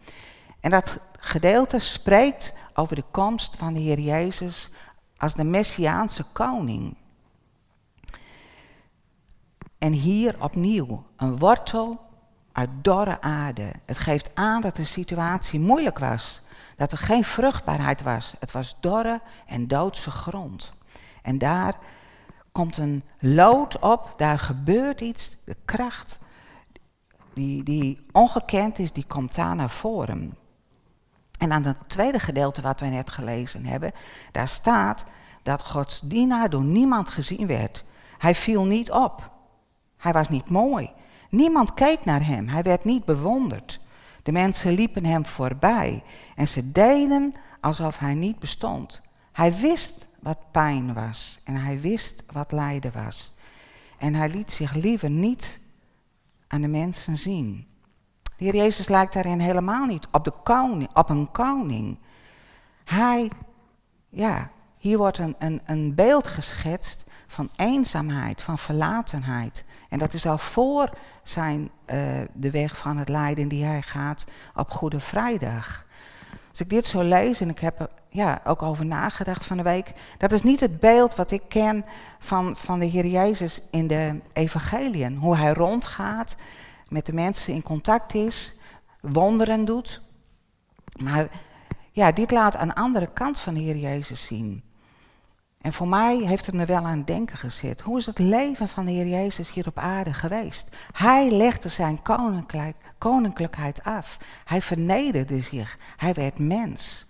En 0.60 0.70
dat 0.70 0.98
gedeelte 1.20 1.78
spreekt 1.78 2.54
over 2.74 2.96
de 2.96 3.04
komst 3.10 3.56
van 3.56 3.74
de 3.74 3.80
Heer 3.80 3.98
Jezus 4.00 4.70
als 5.16 5.34
de 5.34 5.44
Messiaanse 5.44 6.24
koning. 6.32 6.96
En 9.78 9.92
hier 9.92 10.42
opnieuw 10.42 11.04
een 11.16 11.38
wortel 11.38 12.00
uit 12.52 12.70
dorre 12.82 13.20
aarde. 13.20 13.72
Het 13.86 13.98
geeft 13.98 14.34
aan 14.34 14.60
dat 14.60 14.76
de 14.76 14.84
situatie 14.84 15.60
moeilijk 15.60 15.98
was. 15.98 16.42
Dat 16.76 16.92
er 16.92 16.98
geen 16.98 17.24
vruchtbaarheid 17.24 18.02
was. 18.02 18.34
Het 18.38 18.52
was 18.52 18.76
dorre 18.80 19.20
en 19.46 19.68
doodse 19.68 20.10
grond. 20.10 20.72
En 21.22 21.38
daar 21.38 21.74
komt 22.58 22.76
een 22.76 23.02
lood 23.18 23.78
op, 23.78 24.12
daar 24.16 24.38
gebeurt 24.38 25.00
iets, 25.00 25.36
de 25.44 25.56
kracht 25.64 26.18
die, 27.32 27.62
die 27.62 28.06
ongekend 28.12 28.78
is, 28.78 28.92
die 28.92 29.04
komt 29.06 29.34
daar 29.34 29.56
naar 29.56 29.70
voren. 29.70 30.36
En 31.38 31.52
aan 31.52 31.64
het 31.64 31.88
tweede 31.88 32.18
gedeelte 32.18 32.62
wat 32.62 32.80
we 32.80 32.86
net 32.86 33.10
gelezen 33.10 33.64
hebben, 33.64 33.92
daar 34.32 34.48
staat 34.48 35.04
dat 35.42 35.66
Gods 35.66 36.00
dienaar 36.00 36.50
door 36.50 36.64
niemand 36.64 37.08
gezien 37.08 37.46
werd. 37.46 37.84
Hij 38.18 38.34
viel 38.34 38.64
niet 38.64 38.90
op. 38.90 39.30
Hij 39.96 40.12
was 40.12 40.28
niet 40.28 40.48
mooi. 40.48 40.90
Niemand 41.30 41.74
keek 41.74 42.04
naar 42.04 42.26
hem. 42.26 42.48
Hij 42.48 42.62
werd 42.62 42.84
niet 42.84 43.04
bewonderd. 43.04 43.80
De 44.22 44.32
mensen 44.32 44.72
liepen 44.72 45.04
hem 45.04 45.26
voorbij 45.26 46.02
en 46.36 46.48
ze 46.48 46.72
deden 46.72 47.34
alsof 47.60 47.98
hij 47.98 48.14
niet 48.14 48.38
bestond. 48.38 49.00
Hij 49.32 49.54
wist 49.54 50.07
wat 50.20 50.50
pijn 50.50 50.94
was 50.94 51.40
en 51.44 51.54
hij 51.54 51.80
wist 51.80 52.24
wat 52.32 52.52
lijden 52.52 52.92
was. 52.92 53.34
En 53.98 54.14
hij 54.14 54.28
liet 54.28 54.52
zich 54.52 54.74
liever 54.74 55.10
niet 55.10 55.60
aan 56.46 56.60
de 56.60 56.68
mensen 56.68 57.16
zien. 57.16 57.66
De 58.22 58.44
Heer 58.44 58.56
Jezus 58.56 58.88
lijkt 58.88 59.12
daarin 59.12 59.40
helemaal 59.40 59.86
niet 59.86 60.06
op, 60.12 60.24
de 60.24 60.32
koning, 60.42 60.96
op 60.96 61.08
een 61.08 61.30
koning. 61.30 61.98
Hij, 62.84 63.30
ja, 64.08 64.50
hier 64.76 64.98
wordt 64.98 65.18
een, 65.18 65.34
een, 65.38 65.60
een 65.64 65.94
beeld 65.94 66.26
geschetst 66.26 67.04
van 67.26 67.50
eenzaamheid, 67.56 68.42
van 68.42 68.58
verlatenheid. 68.58 69.64
En 69.88 69.98
dat 69.98 70.14
is 70.14 70.26
al 70.26 70.38
voor 70.38 70.90
zijn, 71.22 71.60
uh, 71.60 71.96
de 72.32 72.50
weg 72.50 72.76
van 72.76 72.96
het 72.96 73.08
lijden 73.08 73.48
die 73.48 73.64
hij 73.64 73.82
gaat 73.82 74.26
op 74.54 74.70
Goede 74.70 75.00
Vrijdag. 75.00 75.86
Als 76.58 76.66
ik 76.66 76.72
dit 76.72 76.86
zo 76.86 77.02
lees, 77.02 77.40
en 77.40 77.48
ik 77.48 77.58
heb 77.58 77.80
er 77.80 77.88
ja, 78.08 78.40
ook 78.44 78.62
over 78.62 78.86
nagedacht 78.86 79.44
van 79.44 79.56
de 79.56 79.62
week, 79.62 79.92
dat 80.18 80.32
is 80.32 80.42
niet 80.42 80.60
het 80.60 80.78
beeld 80.78 81.14
wat 81.14 81.30
ik 81.30 81.42
ken 81.48 81.84
van, 82.18 82.56
van 82.56 82.78
de 82.78 82.86
Heer 82.86 83.06
Jezus 83.06 83.62
in 83.70 83.86
de 83.86 84.20
evangeliën. 84.32 85.16
Hoe 85.16 85.36
hij 85.36 85.52
rondgaat, 85.52 86.36
met 86.88 87.06
de 87.06 87.12
mensen 87.12 87.54
in 87.54 87.62
contact 87.62 88.14
is, 88.14 88.58
wonderen 89.00 89.64
doet. 89.64 90.00
Maar 90.96 91.28
ja, 91.92 92.12
dit 92.12 92.30
laat 92.30 92.60
een 92.60 92.74
andere 92.74 93.12
kant 93.12 93.40
van 93.40 93.54
de 93.54 93.60
Heer 93.60 93.76
Jezus 93.76 94.26
zien. 94.26 94.62
En 95.60 95.72
voor 95.72 95.88
mij 95.88 96.16
heeft 96.16 96.46
het 96.46 96.54
me 96.54 96.64
wel 96.64 96.84
aan 96.84 96.98
het 96.98 97.06
denken 97.06 97.36
gezet. 97.36 97.80
Hoe 97.80 97.98
is 97.98 98.06
het 98.06 98.18
leven 98.18 98.68
van 98.68 98.84
de 98.84 98.92
Heer 98.92 99.06
Jezus 99.06 99.52
hier 99.52 99.66
op 99.66 99.78
aarde 99.78 100.12
geweest? 100.12 100.76
Hij 100.92 101.30
legde 101.30 101.68
zijn 101.68 102.02
koninklijk, 102.02 102.76
koninklijkheid 102.98 103.82
af. 103.82 104.18
Hij 104.44 104.62
vernederde 104.62 105.40
zich. 105.40 105.78
Hij 105.96 106.14
werd 106.14 106.38
mens. 106.38 107.06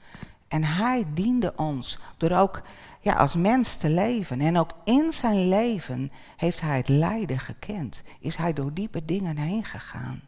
En 0.49 0.64
hij 0.64 1.05
diende 1.14 1.52
ons 1.57 1.99
door 2.17 2.31
ook 2.31 2.62
ja, 3.00 3.14
als 3.14 3.37
mens 3.37 3.76
te 3.76 3.90
leven. 3.90 4.40
En 4.40 4.59
ook 4.59 4.73
in 4.85 5.12
zijn 5.12 5.49
leven 5.49 6.12
heeft 6.37 6.61
hij 6.61 6.76
het 6.76 6.88
lijden 6.88 7.38
gekend. 7.38 8.02
Is 8.21 8.37
hij 8.37 8.52
door 8.52 8.75
diepe 8.75 9.05
dingen 9.05 9.37
heen 9.37 9.64
gegaan. 9.64 10.27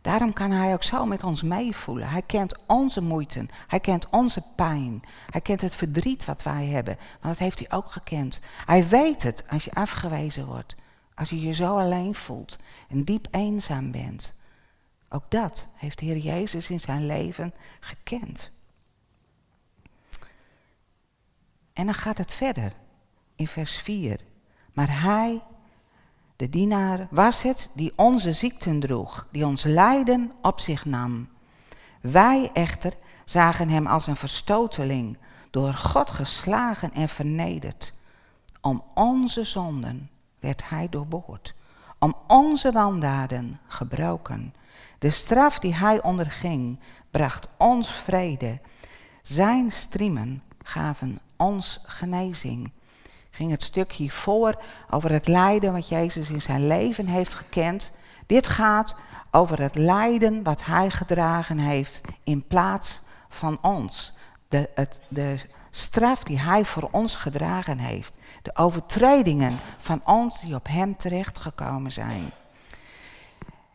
Daarom 0.00 0.32
kan 0.32 0.50
hij 0.50 0.72
ook 0.72 0.82
zo 0.82 1.06
met 1.06 1.24
ons 1.24 1.42
meevoelen. 1.42 2.08
Hij 2.08 2.22
kent 2.22 2.58
onze 2.66 3.00
moeite, 3.00 3.46
hij 3.66 3.80
kent 3.80 4.08
onze 4.10 4.42
pijn, 4.56 5.02
hij 5.30 5.40
kent 5.40 5.60
het 5.60 5.74
verdriet 5.74 6.24
wat 6.24 6.42
wij 6.42 6.66
hebben, 6.66 6.96
want 6.96 7.22
dat 7.22 7.38
heeft 7.38 7.58
hij 7.58 7.78
ook 7.78 7.90
gekend. 7.90 8.40
Hij 8.66 8.88
weet 8.88 9.22
het 9.22 9.44
als 9.48 9.64
je 9.64 9.72
afgewezen 9.72 10.46
wordt, 10.46 10.76
als 11.14 11.30
je 11.30 11.40
je 11.40 11.52
zo 11.52 11.78
alleen 11.78 12.14
voelt 12.14 12.58
en 12.88 13.04
diep 13.04 13.26
eenzaam 13.30 13.90
bent. 13.90 14.38
Ook 15.08 15.24
dat 15.28 15.68
heeft 15.76 15.98
de 15.98 16.04
Heer 16.04 16.16
Jezus 16.16 16.70
in 16.70 16.80
zijn 16.80 17.06
leven 17.06 17.54
gekend. 17.80 18.50
En 21.72 21.84
dan 21.84 21.94
gaat 21.94 22.18
het 22.18 22.32
verder 22.32 22.72
in 23.34 23.46
vers 23.46 23.76
4. 23.76 24.20
Maar 24.72 25.02
hij, 25.02 25.42
de 26.40 26.48
dienaar, 26.48 27.06
was 27.10 27.42
het 27.42 27.70
die 27.74 27.92
onze 27.96 28.32
ziekten 28.32 28.80
droeg, 28.80 29.26
die 29.32 29.46
ons 29.46 29.62
lijden 29.62 30.32
op 30.42 30.60
zich 30.60 30.84
nam. 30.84 31.28
Wij 32.00 32.50
echter 32.52 32.92
zagen 33.24 33.68
hem 33.68 33.86
als 33.86 34.06
een 34.06 34.16
verstoteling, 34.16 35.18
door 35.50 35.74
God 35.74 36.10
geslagen 36.10 36.92
en 36.92 37.08
vernederd. 37.08 37.94
Om 38.60 38.84
onze 38.94 39.44
zonden 39.44 40.10
werd 40.38 40.68
hij 40.68 40.88
doorboord, 40.88 41.54
om 41.98 42.14
onze 42.26 42.72
wandaden 42.72 43.60
gebroken. 43.66 44.54
De 44.98 45.10
straf 45.10 45.58
die 45.58 45.74
hij 45.74 46.02
onderging 46.02 46.80
bracht 47.10 47.48
ons 47.58 47.90
vrede. 47.90 48.60
Zijn 49.22 49.72
striemen 49.72 50.42
gaven 50.62 51.18
ons 51.36 51.80
genezing. 51.86 52.72
Ging 53.30 53.50
het 53.50 53.62
stuk 53.62 53.92
hiervoor 53.92 54.62
over 54.90 55.12
het 55.12 55.28
lijden 55.28 55.72
wat 55.72 55.88
Jezus 55.88 56.30
in 56.30 56.42
zijn 56.42 56.66
leven 56.66 57.06
heeft 57.06 57.34
gekend. 57.34 57.92
Dit 58.26 58.48
gaat 58.48 58.96
over 59.30 59.60
het 59.60 59.74
lijden 59.74 60.42
wat 60.42 60.64
hij 60.64 60.90
gedragen 60.90 61.58
heeft 61.58 62.00
in 62.24 62.46
plaats 62.46 63.00
van 63.28 63.58
ons. 63.62 64.16
De, 64.48 64.68
het, 64.74 64.98
de 65.08 65.36
straf 65.70 66.22
die 66.22 66.40
hij 66.40 66.64
voor 66.64 66.88
ons 66.90 67.14
gedragen 67.14 67.78
heeft. 67.78 68.18
De 68.42 68.56
overtredingen 68.56 69.58
van 69.78 70.00
ons 70.04 70.40
die 70.40 70.54
op 70.54 70.66
hem 70.66 70.96
terechtgekomen 70.96 71.92
zijn. 71.92 72.30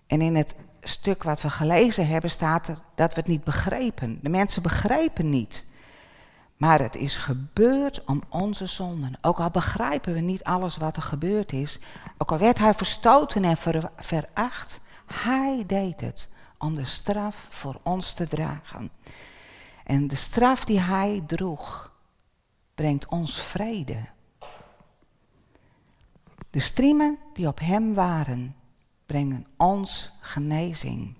En 0.07 0.21
in 0.21 0.35
het 0.35 0.55
stuk 0.81 1.23
wat 1.23 1.41
we 1.41 1.49
gelezen 1.49 2.07
hebben 2.07 2.29
staat 2.29 2.67
er 2.67 2.77
dat 2.95 3.13
we 3.13 3.19
het 3.19 3.29
niet 3.29 3.43
begrepen. 3.43 4.19
De 4.21 4.29
mensen 4.29 4.61
begrepen 4.61 5.29
niet. 5.29 5.65
Maar 6.57 6.79
het 6.79 6.95
is 6.95 7.17
gebeurd 7.17 8.03
om 8.05 8.23
onze 8.29 8.65
zonden. 8.65 9.17
Ook 9.21 9.39
al 9.39 9.49
begrijpen 9.49 10.13
we 10.13 10.19
niet 10.19 10.43
alles 10.43 10.77
wat 10.77 10.95
er 10.95 11.01
gebeurd 11.01 11.51
is. 11.51 11.79
Ook 12.17 12.31
al 12.31 12.37
werd 12.37 12.57
hij 12.57 12.73
verstoten 12.73 13.43
en 13.43 13.57
veracht. 13.97 14.81
Hij 15.05 15.63
deed 15.67 16.01
het 16.01 16.33
om 16.57 16.75
de 16.75 16.85
straf 16.85 17.47
voor 17.49 17.79
ons 17.83 18.13
te 18.13 18.27
dragen. 18.27 18.91
En 19.83 20.07
de 20.07 20.15
straf 20.15 20.65
die 20.65 20.79
hij 20.79 21.23
droeg, 21.27 21.93
brengt 22.75 23.07
ons 23.07 23.41
vrede. 23.41 24.05
De 26.49 26.59
striemen 26.59 27.17
die 27.33 27.47
op 27.47 27.59
hem 27.59 27.93
waren, 27.93 28.55
brengen 29.05 29.47
ons 29.57 30.11
genezing. 30.21 31.17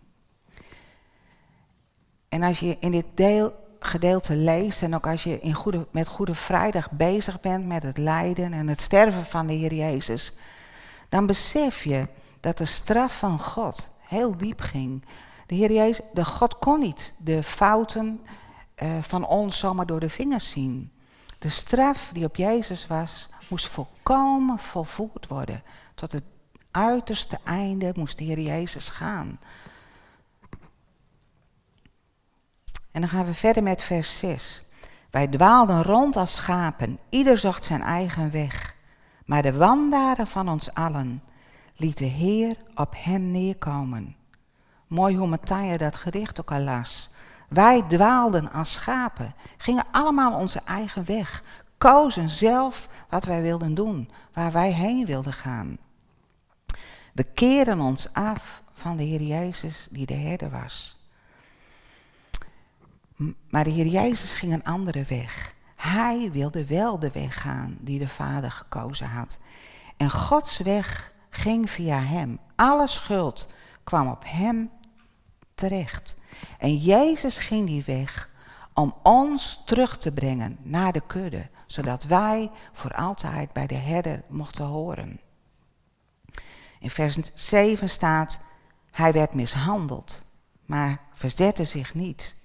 En 2.29 2.43
als 2.43 2.59
je 2.59 2.77
in 2.79 2.91
dit 2.91 3.05
deel, 3.13 3.64
gedeelte 3.85 4.35
leest 4.35 4.81
en 4.81 4.95
ook 4.95 5.07
als 5.07 5.23
je 5.23 5.39
in 5.39 5.53
goede, 5.53 5.87
met 5.91 6.07
Goede 6.07 6.35
Vrijdag 6.35 6.91
bezig 6.91 7.39
bent 7.39 7.67
met 7.67 7.83
het 7.83 7.97
lijden 7.97 8.53
en 8.53 8.67
het 8.67 8.81
sterven 8.81 9.25
van 9.25 9.47
de 9.47 9.53
Heer 9.53 9.73
Jezus, 9.73 10.33
dan 11.09 11.25
besef 11.25 11.83
je 11.83 12.07
dat 12.39 12.57
de 12.57 12.65
straf 12.65 13.17
van 13.17 13.39
God 13.39 13.91
heel 13.99 14.37
diep 14.37 14.61
ging. 14.61 15.05
De 15.47 15.55
Heer 15.55 15.71
Jezus, 15.71 16.05
de 16.13 16.25
God 16.25 16.57
kon 16.57 16.79
niet 16.79 17.13
de 17.17 17.43
fouten 17.43 18.21
uh, 18.75 18.89
van 19.01 19.25
ons 19.25 19.59
zomaar 19.59 19.85
door 19.85 19.99
de 19.99 20.09
vingers 20.09 20.49
zien. 20.49 20.91
De 21.39 21.49
straf 21.49 22.09
die 22.13 22.25
op 22.25 22.35
Jezus 22.35 22.87
was, 22.87 23.29
moest 23.47 23.67
volkomen 23.67 24.59
volvoerd 24.59 25.27
worden. 25.27 25.63
Tot 25.95 26.11
het 26.11 26.23
uiterste 26.71 27.39
einde 27.43 27.91
moest 27.95 28.17
de 28.17 28.23
Heer 28.23 28.39
Jezus 28.39 28.89
gaan. 28.89 29.39
En 32.95 33.01
dan 33.01 33.09
gaan 33.09 33.25
we 33.25 33.33
verder 33.33 33.63
met 33.63 33.81
vers 33.81 34.17
6. 34.17 34.65
Wij 35.09 35.27
dwaalden 35.27 35.83
rond 35.83 36.15
als 36.15 36.35
schapen, 36.35 36.99
ieder 37.09 37.37
zocht 37.37 37.63
zijn 37.63 37.81
eigen 37.81 38.31
weg. 38.31 38.75
Maar 39.25 39.41
de 39.41 39.53
wandaren 39.53 40.27
van 40.27 40.49
ons 40.49 40.73
allen 40.73 41.23
liet 41.75 41.97
de 41.97 42.05
Heer 42.05 42.55
op 42.75 42.93
hem 42.97 43.31
neerkomen. 43.31 44.15
Mooi 44.87 45.15
hoe 45.15 45.37
Matthäus 45.37 45.77
dat 45.77 45.95
gericht 45.95 46.39
ook 46.39 46.51
al 46.51 46.59
las. 46.59 47.13
Wij 47.49 47.81
dwaalden 47.87 48.51
als 48.51 48.73
schapen, 48.73 49.33
gingen 49.57 49.85
allemaal 49.91 50.33
onze 50.33 50.61
eigen 50.65 51.05
weg, 51.05 51.43
kozen 51.77 52.29
zelf 52.29 52.89
wat 53.09 53.23
wij 53.23 53.41
wilden 53.41 53.73
doen, 53.75 54.09
waar 54.33 54.51
wij 54.51 54.71
heen 54.71 55.05
wilden 55.05 55.33
gaan. 55.33 55.77
We 57.13 57.23
keren 57.23 57.79
ons 57.79 58.13
af 58.13 58.63
van 58.73 58.97
de 58.97 59.03
Heer 59.03 59.21
Jezus 59.21 59.87
die 59.91 60.05
de 60.05 60.13
herder 60.13 60.49
was. 60.49 61.04
Maar 63.49 63.63
de 63.63 63.69
Heer 63.69 63.87
Jezus 63.87 64.33
ging 64.33 64.53
een 64.53 64.63
andere 64.63 65.03
weg. 65.03 65.53
Hij 65.75 66.31
wilde 66.31 66.65
wel 66.65 66.99
de 66.99 67.11
weg 67.11 67.41
gaan 67.41 67.77
die 67.79 67.99
de 67.99 68.07
Vader 68.07 68.51
gekozen 68.51 69.07
had. 69.07 69.39
En 69.97 70.11
Gods 70.11 70.57
weg 70.57 71.13
ging 71.29 71.69
via 71.69 71.99
hem. 71.99 72.39
Alle 72.55 72.87
schuld 72.87 73.51
kwam 73.83 74.07
op 74.07 74.23
hem 74.25 74.69
terecht. 75.53 76.17
En 76.59 76.77
Jezus 76.77 77.37
ging 77.37 77.67
die 77.67 77.83
weg 77.85 78.29
om 78.73 78.95
ons 79.03 79.61
terug 79.65 79.97
te 79.97 80.11
brengen 80.11 80.57
naar 80.61 80.91
de 80.91 81.01
kudde, 81.07 81.49
zodat 81.65 82.03
wij 82.03 82.51
voor 82.73 82.91
altijd 82.91 83.53
bij 83.53 83.67
de 83.67 83.75
herder 83.75 84.23
mochten 84.27 84.65
horen. 84.65 85.19
In 86.79 86.89
vers 86.89 87.17
7 87.33 87.89
staat, 87.89 88.41
hij 88.91 89.11
werd 89.11 89.33
mishandeld, 89.33 90.23
maar 90.65 91.01
verzette 91.13 91.65
zich 91.65 91.93
niet 91.93 92.35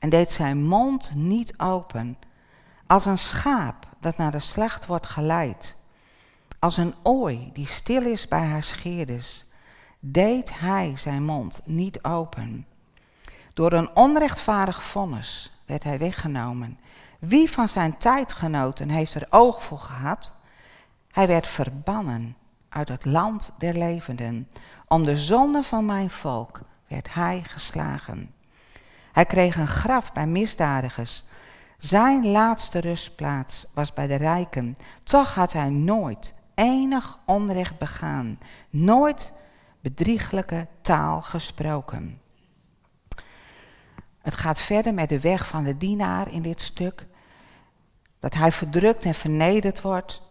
en 0.00 0.10
deed 0.10 0.32
zijn 0.32 0.64
mond 0.64 1.12
niet 1.14 1.58
open, 1.58 2.18
als 2.86 3.06
een 3.06 3.18
schaap 3.18 3.86
dat 4.00 4.16
naar 4.16 4.30
de 4.30 4.38
slacht 4.38 4.86
wordt 4.86 5.06
geleid, 5.06 5.76
als 6.58 6.76
een 6.76 6.94
ooi 7.02 7.50
die 7.52 7.66
stil 7.66 8.02
is 8.02 8.28
bij 8.28 8.44
haar 8.46 8.62
scheerders, 8.62 9.44
deed 9.98 10.58
hij 10.58 10.92
zijn 10.96 11.24
mond 11.24 11.60
niet 11.64 12.04
open. 12.04 12.66
Door 13.54 13.72
een 13.72 13.96
onrechtvaardig 13.96 14.82
vonnis 14.82 15.60
werd 15.66 15.84
hij 15.84 15.98
weggenomen. 15.98 16.78
Wie 17.18 17.50
van 17.50 17.68
zijn 17.68 17.98
tijdgenoten 17.98 18.88
heeft 18.88 19.14
er 19.14 19.26
oog 19.30 19.62
voor 19.62 19.78
gehad? 19.78 20.34
Hij 21.10 21.26
werd 21.26 21.48
verbannen 21.48 22.36
uit 22.68 22.88
het 22.88 23.04
land 23.04 23.54
der 23.58 23.78
levenden. 23.78 24.48
Om 24.88 25.04
de 25.04 25.16
zonde 25.16 25.62
van 25.62 25.84
mijn 25.84 26.10
volk 26.10 26.60
werd 26.86 27.14
hij 27.14 27.42
geslagen. 27.46 28.34
Hij 29.12 29.24
kreeg 29.24 29.56
een 29.56 29.68
graf 29.68 30.12
bij 30.12 30.26
misdadigers. 30.26 31.24
Zijn 31.78 32.26
laatste 32.26 32.78
rustplaats 32.78 33.66
was 33.74 33.92
bij 33.92 34.06
de 34.06 34.14
rijken. 34.14 34.76
Toch 35.02 35.34
had 35.34 35.52
hij 35.52 35.70
nooit 35.70 36.34
enig 36.54 37.18
onrecht 37.26 37.78
begaan, 37.78 38.38
nooit 38.70 39.32
bedrieglijke 39.80 40.66
taal 40.82 41.22
gesproken. 41.22 42.20
Het 44.22 44.34
gaat 44.34 44.60
verder 44.60 44.94
met 44.94 45.08
de 45.08 45.20
weg 45.20 45.46
van 45.46 45.64
de 45.64 45.76
dienaar 45.76 46.32
in 46.32 46.42
dit 46.42 46.60
stuk. 46.60 47.06
Dat 48.18 48.34
hij 48.34 48.52
verdrukt 48.52 49.04
en 49.04 49.14
vernederd 49.14 49.80
wordt. 49.80 50.22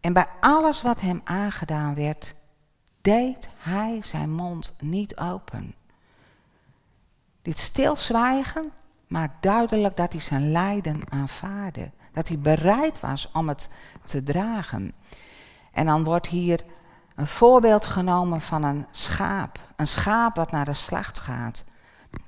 En 0.00 0.12
bij 0.12 0.26
alles 0.40 0.82
wat 0.82 1.00
hem 1.00 1.20
aangedaan 1.24 1.94
werd, 1.94 2.34
deed 3.00 3.48
hij 3.56 3.98
zijn 4.02 4.32
mond 4.32 4.76
niet 4.80 5.16
open. 5.16 5.74
Dit 7.46 7.58
stilzwijgen 7.58 8.72
maakt 9.06 9.42
duidelijk 9.42 9.96
dat 9.96 10.12
hij 10.12 10.20
zijn 10.20 10.50
lijden 10.50 11.00
aanvaarde. 11.08 11.90
Dat 12.12 12.28
hij 12.28 12.38
bereid 12.38 13.00
was 13.00 13.30
om 13.32 13.48
het 13.48 13.70
te 14.02 14.22
dragen. 14.22 14.92
En 15.72 15.86
dan 15.86 16.04
wordt 16.04 16.26
hier 16.26 16.64
een 17.14 17.26
voorbeeld 17.26 17.86
genomen 17.86 18.40
van 18.40 18.62
een 18.62 18.86
schaap. 18.90 19.58
Een 19.76 19.86
schaap 19.86 20.36
wat 20.36 20.50
naar 20.50 20.64
de 20.64 20.72
slacht 20.72 21.18
gaat. 21.18 21.64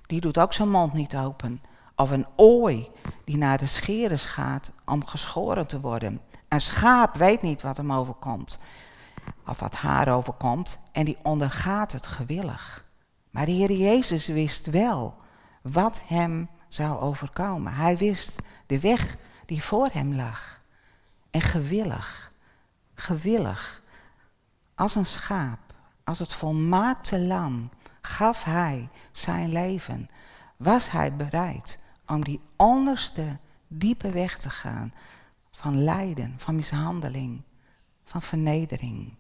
Die 0.03 0.21
doet 0.21 0.39
ook 0.39 0.53
zijn 0.53 0.71
mond 0.71 0.93
niet 0.93 1.17
open. 1.17 1.63
Of 1.97 2.11
een 2.11 2.27
ooi 2.37 2.91
die 3.25 3.37
naar 3.37 3.59
de 3.59 3.67
scheres 3.67 4.27
gaat 4.27 4.73
om 4.85 5.05
geschoren 5.05 5.67
te 5.67 5.81
worden. 5.81 6.21
Een 6.49 6.61
schaap 6.61 7.17
weet 7.17 7.43
niet 7.43 7.63
wat 7.63 7.77
hem 7.77 7.93
overkomt. 7.93 8.59
Of 9.47 9.61
wat 9.61 9.75
haar 9.75 10.09
overkomt. 10.09 10.81
En 10.93 11.05
die 11.05 11.19
ondergaat 11.23 11.93
het 11.93 12.07
gewillig. 12.07 12.87
Maar 13.31 13.47
de 13.47 13.53
Heer 13.53 13.73
Jezus 13.73 14.27
wist 14.27 14.67
wel 14.67 15.17
wat 15.63 16.01
hem 16.07 16.49
zou 16.69 17.01
overkomen. 17.01 17.75
Hij 17.75 17.97
wist 17.97 18.37
de 18.67 18.81
weg 18.81 19.17
die 19.47 19.63
voor 19.63 19.89
hem 19.93 20.15
lag. 20.15 20.61
En 21.31 21.41
gewillig, 21.41 22.33
gewillig, 22.95 23.83
als 24.75 24.95
een 24.95 25.07
schaap, 25.07 25.59
als 26.05 26.19
het 26.19 26.33
volmaakte 26.33 27.21
lam, 27.21 27.71
gaf 28.01 28.45
hij 28.45 28.89
zijn 29.13 29.53
leven. 29.53 30.09
Was 30.57 30.91
hij 30.91 31.17
bereid 31.17 31.79
om 32.07 32.25
die 32.25 32.41
onderste 32.57 33.39
diepe 33.67 34.11
weg 34.11 34.39
te 34.39 34.51
gaan 34.51 34.93
van 35.51 35.83
lijden, 35.83 36.35
van 36.37 36.57
mishandeling, 36.57 37.43
van 38.05 38.23
vernedering. 38.23 39.15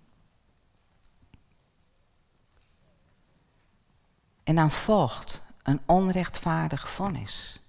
En 4.49 4.55
dan 4.55 4.71
volgt 4.71 5.43
een 5.62 5.81
onrechtvaardig 5.87 6.90
vonnis. 6.90 7.61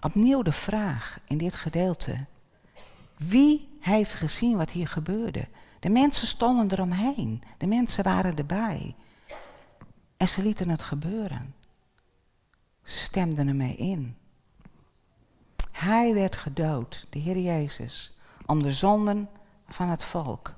Opnieuw 0.00 0.42
de 0.42 0.52
vraag 0.52 1.18
in 1.24 1.38
dit 1.38 1.54
gedeelte. 1.54 2.26
Wie 3.16 3.76
heeft 3.80 4.14
gezien 4.14 4.56
wat 4.56 4.70
hier 4.70 4.88
gebeurde? 4.88 5.48
De 5.80 5.88
mensen 5.88 6.26
stonden 6.26 6.72
eromheen. 6.72 7.42
De 7.58 7.66
mensen 7.66 8.04
waren 8.04 8.36
erbij. 8.36 8.94
En 10.16 10.28
ze 10.28 10.42
lieten 10.42 10.68
het 10.68 10.82
gebeuren. 10.82 11.54
Ze 12.82 12.98
stemden 12.98 13.48
ermee 13.48 13.76
in. 13.76 14.16
Hij 15.70 16.14
werd 16.14 16.36
gedood, 16.36 17.06
de 17.10 17.18
Heer 17.18 17.38
Jezus, 17.38 18.16
om 18.46 18.62
de 18.62 18.72
zonden 18.72 19.28
van 19.68 19.88
het 19.88 20.04
volk. 20.04 20.54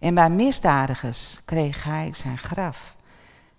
En 0.00 0.14
bij 0.14 0.30
misdadigers 0.30 1.40
kreeg 1.44 1.84
hij 1.84 2.12
zijn 2.14 2.38
graf. 2.38 3.00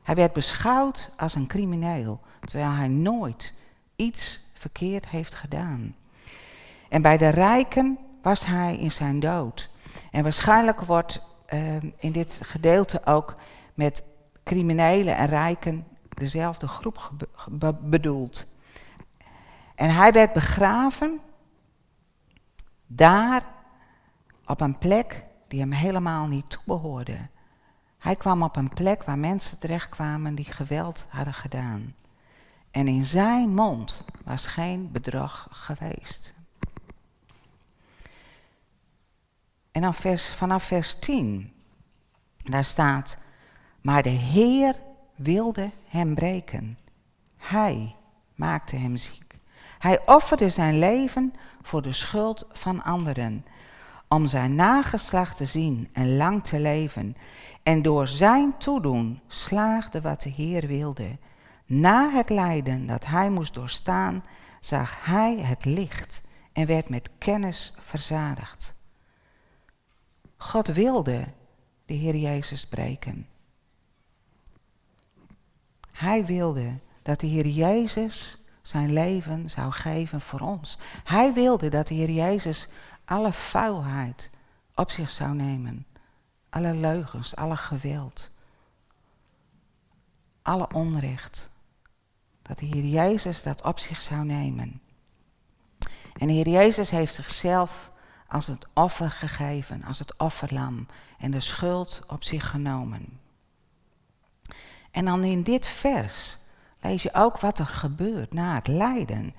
Hij 0.03 0.15
werd 0.15 0.33
beschouwd 0.33 1.09
als 1.17 1.35
een 1.35 1.47
crimineel, 1.47 2.21
terwijl 2.39 2.71
hij 2.71 2.87
nooit 2.87 3.53
iets 3.95 4.49
verkeerd 4.53 5.07
heeft 5.07 5.35
gedaan. 5.35 5.95
En 6.89 7.01
bij 7.01 7.17
de 7.17 7.27
rijken 7.29 7.97
was 8.21 8.45
hij 8.45 8.77
in 8.77 8.91
zijn 8.91 9.19
dood. 9.19 9.69
En 10.11 10.23
waarschijnlijk 10.23 10.81
wordt 10.81 11.21
uh, 11.49 11.75
in 11.97 12.11
dit 12.11 12.39
gedeelte 12.43 13.05
ook 13.05 13.35
met 13.73 14.03
criminelen 14.43 15.15
en 15.15 15.27
rijken 15.27 15.87
dezelfde 16.09 16.67
groep 16.67 17.11
bedoeld. 17.81 18.47
En 19.75 19.89
hij 19.89 20.11
werd 20.11 20.33
begraven 20.33 21.19
daar 22.87 23.43
op 24.45 24.61
een 24.61 24.77
plek 24.77 25.25
die 25.47 25.59
hem 25.59 25.71
helemaal 25.71 26.27
niet 26.27 26.49
toebehoorde. 26.49 27.17
Hij 28.03 28.15
kwam 28.15 28.43
op 28.43 28.55
een 28.55 28.69
plek 28.69 29.03
waar 29.03 29.17
mensen 29.17 29.57
terechtkwamen 29.57 30.35
die 30.35 30.45
geweld 30.45 31.07
hadden 31.09 31.33
gedaan. 31.33 31.95
En 32.71 32.87
in 32.87 33.03
zijn 33.03 33.53
mond 33.53 34.03
was 34.23 34.45
geen 34.45 34.91
bedrog 34.91 35.47
geweest. 35.51 36.33
En 39.71 39.81
dan 39.81 39.93
vers, 39.93 40.29
vanaf 40.29 40.63
vers 40.63 40.99
10, 40.99 41.53
daar 42.37 42.63
staat, 42.63 43.17
maar 43.81 44.03
de 44.03 44.09
Heer 44.09 44.75
wilde 45.15 45.71
hem 45.87 46.15
breken. 46.15 46.77
Hij 47.37 47.95
maakte 48.35 48.75
hem 48.75 48.97
ziek. 48.97 49.37
Hij 49.79 50.01
offerde 50.05 50.49
zijn 50.49 50.79
leven 50.79 51.33
voor 51.61 51.81
de 51.81 51.93
schuld 51.93 52.45
van 52.51 52.83
anderen, 52.83 53.45
om 54.07 54.27
zijn 54.27 54.55
nageslacht 54.55 55.37
te 55.37 55.45
zien 55.45 55.89
en 55.93 56.17
lang 56.17 56.43
te 56.43 56.59
leven. 56.59 57.15
En 57.63 57.81
door 57.81 58.07
zijn 58.07 58.57
toedoen 58.57 59.21
slaagde 59.27 60.01
wat 60.01 60.21
de 60.21 60.29
Heer 60.29 60.67
wilde. 60.67 61.17
Na 61.65 62.09
het 62.09 62.29
lijden 62.29 62.87
dat 62.87 63.05
hij 63.05 63.29
moest 63.29 63.53
doorstaan, 63.53 64.23
zag 64.59 65.05
hij 65.05 65.37
het 65.37 65.65
licht 65.65 66.23
en 66.53 66.65
werd 66.65 66.89
met 66.89 67.09
kennis 67.17 67.73
verzadigd. 67.79 68.75
God 70.37 70.67
wilde 70.67 71.25
de 71.85 71.93
Heer 71.93 72.15
Jezus 72.15 72.67
breken. 72.67 73.27
Hij 75.91 76.25
wilde 76.25 76.79
dat 77.01 77.19
de 77.19 77.27
Heer 77.27 77.47
Jezus 77.47 78.37
zijn 78.61 78.93
leven 78.93 79.49
zou 79.49 79.71
geven 79.71 80.21
voor 80.21 80.39
ons. 80.39 80.77
Hij 81.03 81.33
wilde 81.33 81.69
dat 81.69 81.87
de 81.87 81.93
Heer 81.93 82.09
Jezus 82.09 82.67
alle 83.05 83.33
vuilheid 83.33 84.29
op 84.75 84.91
zich 84.91 85.09
zou 85.09 85.33
nemen. 85.35 85.85
Alle 86.53 86.73
leugens, 86.73 87.35
alle 87.35 87.57
geweld, 87.57 88.31
alle 90.41 90.67
onrecht. 90.71 91.51
Dat 92.41 92.57
de 92.57 92.65
Heer 92.65 92.85
Jezus 92.85 93.43
dat 93.43 93.61
op 93.61 93.79
zich 93.79 94.01
zou 94.01 94.25
nemen. 94.25 94.81
En 96.17 96.27
de 96.27 96.33
Heer 96.33 96.49
Jezus 96.49 96.89
heeft 96.89 97.13
zichzelf 97.13 97.91
als 98.27 98.47
het 98.47 98.67
offer 98.73 99.11
gegeven, 99.11 99.83
als 99.83 99.99
het 99.99 100.17
offerlam 100.17 100.87
en 101.17 101.31
de 101.31 101.39
schuld 101.39 102.01
op 102.07 102.23
zich 102.23 102.49
genomen. 102.49 103.19
En 104.91 105.05
dan 105.05 105.23
in 105.23 105.43
dit 105.43 105.65
vers 105.65 106.37
lees 106.81 107.03
je 107.03 107.13
ook 107.13 107.39
wat 107.39 107.59
er 107.59 107.65
gebeurt 107.65 108.33
na 108.33 108.55
het 108.55 108.67
lijden. 108.67 109.33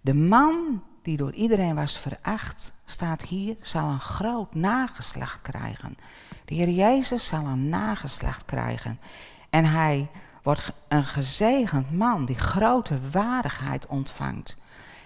De 0.00 0.14
man 0.14 0.82
die 1.02 1.16
door 1.16 1.32
iedereen 1.32 1.74
was 1.74 1.98
veracht, 1.98 2.72
staat 2.84 3.22
hier, 3.22 3.56
zal 3.62 3.88
een 3.88 4.00
groot 4.00 4.54
nageslacht 4.54 5.42
krijgen. 5.42 5.96
De 6.44 6.54
Heer 6.54 6.70
Jezus 6.70 7.26
zal 7.26 7.46
een 7.46 7.68
nageslacht 7.68 8.44
krijgen. 8.44 9.00
En 9.50 9.64
hij 9.64 10.08
wordt 10.42 10.72
een 10.88 11.04
gezegend 11.04 11.90
man 11.90 12.24
die 12.24 12.38
grote 12.38 13.10
waardigheid 13.10 13.86
ontvangt. 13.86 14.56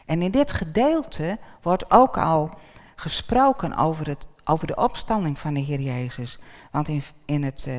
En 0.07 0.23
in 0.23 0.31
dit 0.31 0.53
gedeelte 0.53 1.39
wordt 1.63 1.91
ook 1.91 2.19
al 2.19 2.59
gesproken 2.95 3.77
over, 3.77 4.09
het, 4.09 4.27
over 4.45 4.67
de 4.67 4.77
opstanding 4.77 5.39
van 5.39 5.55
de 5.55 5.61
Heer 5.61 5.81
Jezus. 5.81 6.39
Want 6.71 6.89
in, 6.89 7.03
in 7.25 7.43
het 7.43 7.67
uh, 7.69 7.79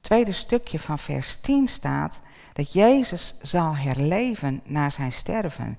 tweede 0.00 0.32
stukje 0.32 0.78
van 0.78 0.98
vers 0.98 1.40
10 1.40 1.68
staat 1.68 2.20
dat 2.52 2.72
Jezus 2.72 3.34
zal 3.42 3.76
herleven 3.76 4.60
na 4.64 4.90
zijn 4.90 5.12
sterven. 5.12 5.78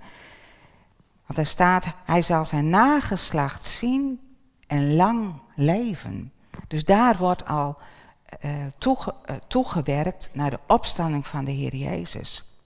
Want 1.29 1.41
er 1.41 1.45
staat, 1.45 1.85
hij 2.05 2.21
zal 2.21 2.45
zijn 2.45 2.69
nageslacht 2.69 3.65
zien 3.65 4.19
en 4.67 4.95
lang 4.95 5.41
leven. 5.55 6.33
Dus 6.67 6.85
daar 6.85 7.17
wordt 7.17 7.45
al 7.45 7.77
toege, 8.77 9.15
uh, 9.25 9.35
toegewerkt 9.47 10.29
naar 10.33 10.49
de 10.49 10.59
opstanding 10.67 11.27
van 11.27 11.45
de 11.45 11.51
Heer 11.51 11.75
Jezus. 11.75 12.61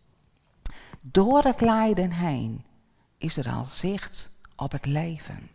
Door 1.02 1.44
het 1.44 1.62
lijden 1.62 2.12
heen 2.12 2.66
is 3.18 3.38
er 3.38 3.50
al 3.50 3.66
zicht 3.66 4.32
op 4.56 4.72
het 4.72 4.86
leven. 4.86 5.50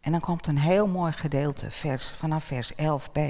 En 0.00 0.12
dan 0.12 0.20
komt 0.20 0.46
een 0.46 0.58
heel 0.58 0.86
mooi 0.86 1.12
gedeelte 1.12 1.70
vers, 1.70 2.10
vanaf 2.10 2.44
vers 2.44 2.72
11b. 2.72 3.20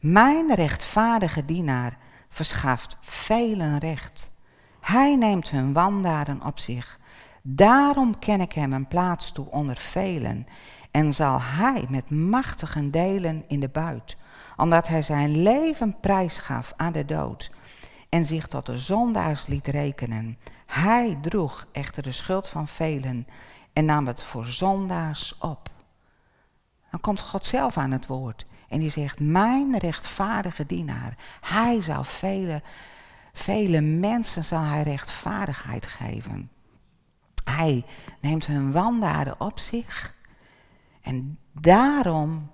Mijn 0.00 0.54
rechtvaardige 0.54 1.44
dienaar 1.44 1.98
verschaft 2.28 2.96
velen 3.00 3.78
recht. 3.78 4.29
Hij 4.90 5.16
neemt 5.16 5.50
hun 5.50 5.72
wandaden 5.72 6.42
op 6.42 6.58
zich. 6.58 6.98
Daarom 7.42 8.18
ken 8.18 8.40
ik 8.40 8.52
hem 8.52 8.72
een 8.72 8.88
plaats 8.88 9.32
toe 9.32 9.50
onder 9.50 9.76
velen. 9.76 10.46
En 10.90 11.14
zal 11.14 11.40
hij 11.40 11.86
met 11.88 12.10
machtigen 12.10 12.90
delen 12.90 13.44
in 13.48 13.60
de 13.60 13.68
buit, 13.68 14.16
omdat 14.56 14.88
hij 14.88 15.02
zijn 15.02 15.42
leven 15.42 16.00
prijsgaf 16.00 16.72
aan 16.76 16.92
de 16.92 17.04
dood 17.04 17.50
en 18.08 18.24
zich 18.24 18.46
tot 18.46 18.66
de 18.66 18.78
zondaars 18.78 19.46
liet 19.46 19.66
rekenen. 19.66 20.38
Hij 20.66 21.18
droeg 21.20 21.66
echter 21.72 22.02
de 22.02 22.12
schuld 22.12 22.48
van 22.48 22.68
velen 22.68 23.26
en 23.72 23.84
nam 23.84 24.06
het 24.06 24.22
voor 24.22 24.46
zondaars 24.46 25.38
op. 25.38 25.68
Dan 26.90 27.00
komt 27.00 27.20
God 27.20 27.46
zelf 27.46 27.76
aan 27.76 27.90
het 27.90 28.06
woord. 28.06 28.46
En 28.68 28.78
die 28.78 28.90
zegt, 28.90 29.20
mijn 29.20 29.78
rechtvaardige 29.78 30.66
dienaar, 30.66 31.14
hij 31.40 31.82
zal 31.82 32.04
vele, 32.04 32.62
vele 33.32 33.80
mensen 33.80 34.44
zal 34.44 34.62
hij 34.62 34.82
rechtvaardigheid 34.82 35.86
geven. 35.86 36.50
Hij 37.44 37.84
neemt 38.20 38.46
hun 38.46 38.72
wandaden 38.72 39.40
op 39.40 39.58
zich 39.58 40.14
en 41.02 41.38
daarom 41.52 42.50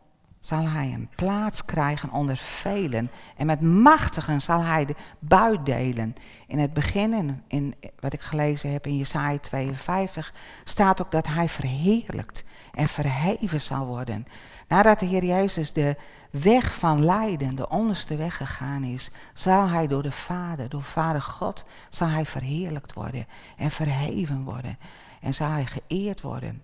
zal 0.46 0.68
hij 0.68 0.92
een 0.92 1.08
plaats 1.14 1.64
krijgen 1.64 2.10
onder 2.10 2.36
velen. 2.36 3.10
En 3.36 3.46
met 3.46 3.60
machtigen 3.60 4.40
zal 4.40 4.62
hij 4.62 4.84
de 4.84 4.94
buit 5.18 5.66
delen. 5.66 6.14
In 6.46 6.58
het 6.58 6.72
begin, 6.72 7.12
in, 7.12 7.42
in 7.48 7.74
wat 8.00 8.12
ik 8.12 8.20
gelezen 8.20 8.72
heb 8.72 8.86
in 8.86 8.96
Jesaja 8.96 9.38
52, 9.38 10.34
staat 10.64 11.00
ook 11.00 11.10
dat 11.10 11.26
hij 11.26 11.48
verheerlijkt 11.48 12.44
en 12.74 12.88
verheven 12.88 13.60
zal 13.60 13.86
worden. 13.86 14.26
Nadat 14.68 14.98
de 14.98 15.06
Heer 15.06 15.24
Jezus 15.24 15.72
de 15.72 15.96
weg 16.30 16.74
van 16.74 17.04
lijden, 17.04 17.54
de 17.54 17.68
onderste 17.68 18.16
weg 18.16 18.36
gegaan 18.36 18.82
is, 18.82 19.10
zal 19.34 19.68
hij 19.68 19.86
door 19.86 20.02
de 20.02 20.12
Vader, 20.12 20.68
door 20.68 20.82
Vader 20.82 21.22
God, 21.22 21.64
zal 21.88 22.08
hij 22.08 22.26
verheerlijkt 22.26 22.92
worden 22.92 23.26
en 23.56 23.70
verheven 23.70 24.42
worden. 24.42 24.78
En 25.20 25.34
zal 25.34 25.50
hij 25.50 25.66
geëerd 25.66 26.20
worden. 26.20 26.62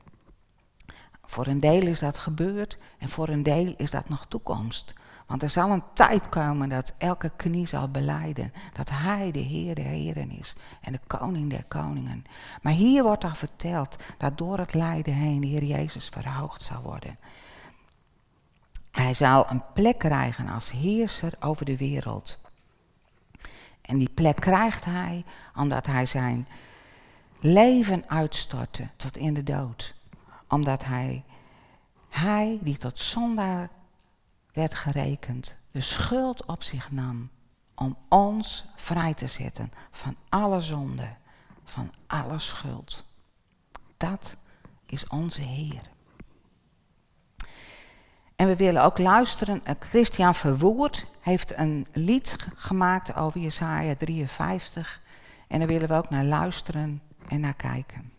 Voor 1.32 1.46
een 1.46 1.60
deel 1.60 1.86
is 1.86 1.98
dat 1.98 2.18
gebeurd 2.18 2.78
en 2.98 3.08
voor 3.08 3.28
een 3.28 3.42
deel 3.42 3.74
is 3.76 3.90
dat 3.90 4.08
nog 4.08 4.26
toekomst. 4.28 4.94
Want 5.26 5.42
er 5.42 5.50
zal 5.50 5.70
een 5.70 5.82
tijd 5.94 6.28
komen 6.28 6.68
dat 6.68 6.94
elke 6.98 7.30
knie 7.36 7.66
zal 7.66 7.88
beleiden 7.88 8.52
dat 8.72 8.90
Hij 8.90 9.30
de 9.30 9.38
Heer 9.38 9.74
der 9.74 9.84
Heren 9.84 10.30
is 10.30 10.54
en 10.80 10.92
de 10.92 11.00
Koning 11.06 11.50
der 11.50 11.64
Koningen. 11.68 12.24
Maar 12.62 12.72
hier 12.72 13.02
wordt 13.02 13.24
al 13.24 13.34
verteld 13.34 13.96
dat 14.18 14.38
door 14.38 14.58
het 14.58 14.74
lijden 14.74 15.14
heen 15.14 15.40
de 15.40 15.46
Heer 15.46 15.64
Jezus 15.64 16.08
verhoogd 16.08 16.62
zal 16.62 16.82
worden. 16.82 17.18
Hij 18.90 19.14
zou 19.14 19.46
een 19.48 19.62
plek 19.72 19.98
krijgen 19.98 20.48
als 20.48 20.70
heerser 20.70 21.32
over 21.40 21.64
de 21.64 21.76
wereld. 21.76 22.40
En 23.82 23.98
die 23.98 24.10
plek 24.10 24.36
krijgt 24.36 24.84
hij 24.84 25.24
omdat 25.56 25.86
hij 25.86 26.06
zijn 26.06 26.48
leven 27.40 28.08
uitstortte 28.08 28.88
tot 28.96 29.16
in 29.16 29.34
de 29.34 29.42
dood. 29.42 30.00
Omdat 30.52 30.84
hij, 30.84 31.24
hij 32.08 32.58
die 32.60 32.76
tot 32.76 32.98
zondaar 32.98 33.70
werd 34.52 34.74
gerekend, 34.74 35.56
de 35.70 35.80
schuld 35.80 36.44
op 36.44 36.62
zich 36.62 36.90
nam 36.90 37.30
om 37.74 37.96
ons 38.08 38.64
vrij 38.76 39.14
te 39.14 39.26
zetten 39.26 39.72
van 39.90 40.16
alle 40.28 40.60
zonde, 40.60 41.16
van 41.64 41.92
alle 42.06 42.38
schuld. 42.38 43.04
Dat 43.96 44.36
is 44.86 45.06
onze 45.06 45.42
Heer. 45.42 45.90
En 48.36 48.46
we 48.46 48.56
willen 48.56 48.82
ook 48.82 48.98
luisteren. 48.98 49.64
Eh, 49.64 49.74
Christian 49.78 50.34
Verwoerd 50.34 51.06
heeft 51.20 51.56
een 51.56 51.86
lied 51.92 52.48
gemaakt 52.54 53.14
over 53.14 53.40
Jesaja 53.40 53.94
53. 53.96 55.02
En 55.48 55.58
daar 55.58 55.68
willen 55.68 55.88
we 55.88 55.94
ook 55.94 56.10
naar 56.10 56.24
luisteren 56.24 57.02
en 57.28 57.40
naar 57.40 57.54
kijken. 57.54 58.12